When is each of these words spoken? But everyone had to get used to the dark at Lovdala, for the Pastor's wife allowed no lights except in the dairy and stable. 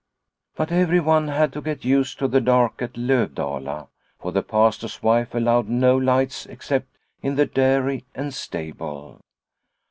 But 0.55 0.71
everyone 0.71 1.27
had 1.27 1.53
to 1.53 1.61
get 1.61 1.85
used 1.85 2.17
to 2.17 2.27
the 2.27 2.41
dark 2.41 2.81
at 2.81 2.93
Lovdala, 2.97 3.87
for 4.19 4.31
the 4.31 4.41
Pastor's 4.41 5.03
wife 5.03 5.35
allowed 5.35 5.69
no 5.69 5.95
lights 5.95 6.47
except 6.47 6.87
in 7.21 7.35
the 7.35 7.45
dairy 7.45 8.05
and 8.15 8.33
stable. 8.33 9.21